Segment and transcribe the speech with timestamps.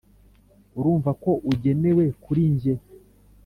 [0.77, 2.73] urumva ko ugenewe kuri njye